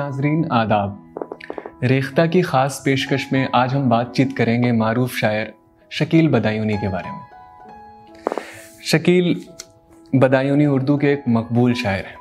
[0.00, 1.26] नाजरीन आदाब।
[1.82, 5.52] रेख्ता की ख़ास पेशकश में आज हम बातचीत करेंगे मारूफ शायर
[5.90, 8.38] शकील बदायूनी के बारे में।
[8.84, 9.34] शकील
[10.12, 12.16] बदायूनी उर्दू के एक मकबूल शायर हैं।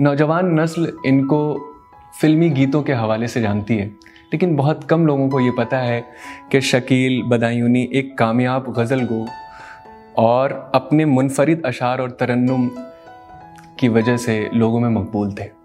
[0.00, 1.38] नौजवान नस्ल इनको
[2.20, 3.86] फिल्मी गीतों के हवाले से जानती है,
[4.32, 6.02] लेकिन बहुत कम लोगों को ये पता है
[6.52, 9.24] कि शकील बदायूनी एक कामयाब गज़ल गो
[10.18, 12.68] और अपने मुनफरद अशार और तरन्नुम
[13.80, 15.59] की वजह से लोगों में मकबूल थे।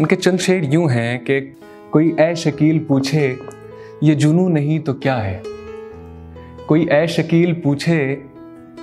[0.00, 1.40] उनके चंद शेर यूँ हैं कि
[1.92, 3.38] कोई ए शकील पूछे,
[4.02, 5.42] ये जुनू नहीं तो क्या है?
[6.68, 8.24] कोई ए शकील पूछे,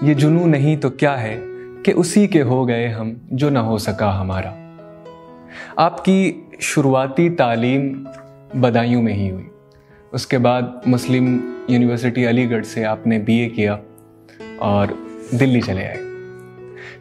[0.04, 1.38] ये जुनू नहीं तो क्या है?
[1.84, 4.50] कि उसी के हो गए हम, जो ना हो सका हमारा।
[5.80, 8.06] आपकी शुरुआती तालीम
[8.62, 9.48] बदायूं में ही हुई।
[10.14, 13.80] उसके बाद मुस्लिम यूनिवर्सिटी अलीगढ़ से आपने बीए किया
[14.62, 14.98] और
[15.34, 16.00] दिल्ली चले आए।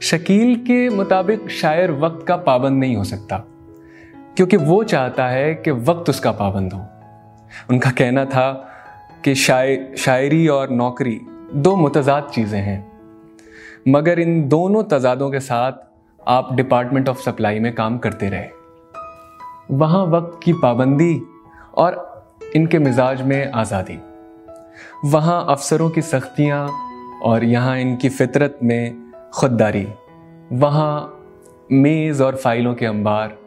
[0.00, 3.48] शकील के मुताबिक शायर वक्त का पाबंद नहीं हो सकता।
[4.36, 6.86] क्योंकि वो चाहता है कि वक्त उसका पाबंद हो।
[7.70, 8.52] उनका कहना था
[9.24, 11.20] कि शाय, शायरी और नौकरी
[11.54, 12.92] दो मुतजाद चीज़ें हैं।
[13.88, 15.72] मगर इन दोनों तजादों के साथ
[16.28, 18.48] आप डिपार्टमेंट ऑफ़ सप्लाई में काम करते रहे।
[19.70, 21.22] वहाँ वक्त की पाबंदी
[21.74, 22.24] और
[22.56, 23.98] इनके मिजाज में आज़ादी।
[25.04, 26.68] वहाँ अफसरों की सख्तियाँ
[27.22, 29.86] और यहाँ इनकी फितरत में खुददारी।
[30.52, 31.18] वहाँ
[31.72, 33.38] मेज़ और फाइलों के अंबार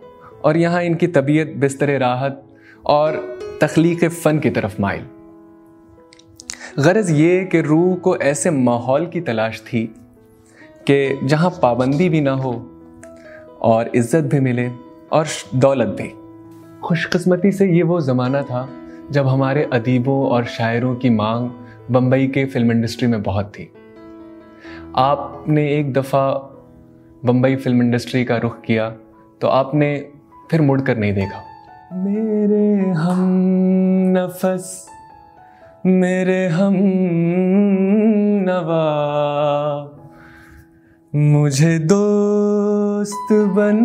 [0.46, 2.44] और यहाँ इनकी तबीयत बिस्तर राहत
[2.86, 3.18] और
[3.62, 5.06] तख्लीक फ़न की तरफ़ माइल।
[6.80, 9.84] गरज ये कि रूह को ऐसे माहौल की तलाश थी
[10.90, 12.54] कि जहाँ पाबंदी भी ना हो
[13.62, 14.70] और इज़्ज़त भी मिले
[15.12, 16.10] और दौलत भी
[16.84, 18.68] खुशकस्मती से ये वो ज़माना था
[19.12, 21.50] जब हमारे अदीबों और शायरों की मांग
[21.92, 23.70] बम्बई के फ़िल्म इंडस्ट्री में बहुत थी।
[24.98, 26.28] आपने एक दफ़ा
[27.26, 28.90] बम्बई फ़िल्म इंडस्ट्री का रुख किया
[29.42, 29.96] तो आपने
[30.52, 31.42] फिर मुड़कर नहीं देखा।
[31.94, 33.32] मेरे हम
[34.18, 34.88] नफस,
[35.86, 36.76] मेरे हम
[38.48, 38.86] नवा,
[41.14, 43.80] मुझे दोस्त बन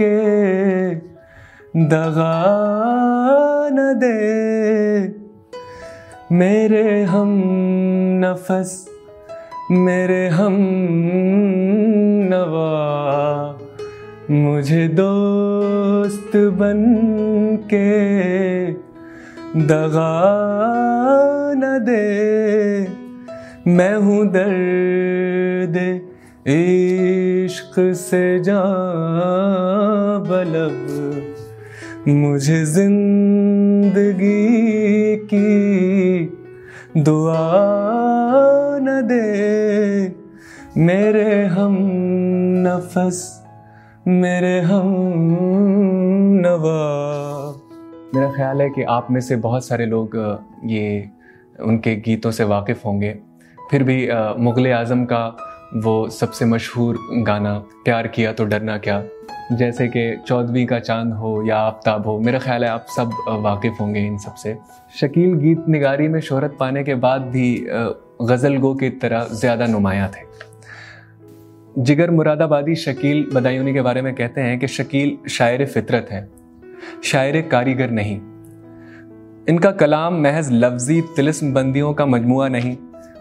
[0.00, 0.16] के
[1.86, 2.36] दगा
[3.72, 4.18] न दे।
[6.32, 7.30] मेरे हम
[8.24, 8.86] नफस,
[9.70, 10.56] मेरे हम
[12.30, 12.72] नवा,
[14.30, 15.49] मुझे दोस्त
[16.36, 16.82] बन
[17.74, 17.90] के
[19.60, 20.30] दगा
[21.56, 22.10] न दे।
[23.70, 25.76] मैं हूँ दर्द
[26.48, 28.62] इश्क से जा
[30.18, 30.76] बलब।
[32.08, 34.36] मुझे ज़िंदगी
[35.16, 36.24] की
[36.96, 37.50] दुआ
[38.82, 39.20] न दे।
[40.80, 41.78] मेरे हम
[42.66, 43.39] नफस
[44.10, 44.82] मेरे हम
[46.36, 46.78] नवा।
[48.14, 50.16] मेरा ख्याल है कि आप में से बहुत सारे लोग
[50.66, 51.08] ये
[51.62, 53.14] उनके गीतों से वाकिफ़ होंगे।
[53.70, 55.24] फिर भी मुग़ल आज़म का
[55.76, 57.54] वो सबसे मशहूर गाना,
[57.84, 59.02] प्यार किया तो डरना क्या?
[59.52, 63.10] जैसे कि चौदहवीं का चाँद हो या आफ्ताब हो, मेरा ख्याल है आप सब
[63.42, 64.56] वाकिफ़ होंगे इन सबसे।
[65.00, 67.56] शकील गीत निगारी में शोहरत पाने के बाद भी
[68.22, 70.28] गज़ल गो की तरह ज़्यादा नुमाया थे।
[71.78, 76.28] जिगर मुरादाबादी शकील बदायूनी के बारे में कहते हैं कि शकील शायर फितरत है,
[77.04, 78.16] शायर कारीगर नहीं।
[79.48, 82.76] इनका कलाम महज लफ्ज़ी तिलस्म बंदियों का मजमु नहीं,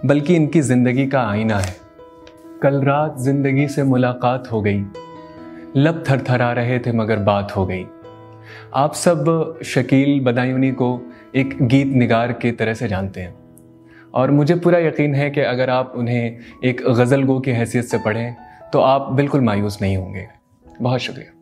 [0.05, 1.75] बल्कि इनकी ज़िंदगी का आईना है।
[2.63, 4.83] कल रात ज़िंदगी से मुलाकात हो गई,
[5.77, 7.85] लब थरा रहे थे मगर बात हो गई।
[8.75, 10.89] आप सब शकील बदायूनी को
[11.35, 13.33] एक गीत निगार की तरह से जानते हैं।
[14.13, 17.97] और मुझे पूरा यकीन है कि अगर आप उन्हें एक गज़ल गो की हैसियत से
[17.97, 18.35] पढ़ें
[18.73, 20.27] तो आप बिल्कुल मायूस नहीं होंगे।
[20.81, 21.38] बहुत शुक्रिया।